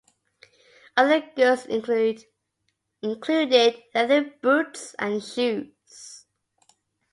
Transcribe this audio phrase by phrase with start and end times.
[0.97, 2.25] Other goods included
[3.03, 6.25] leather, boots and shoes.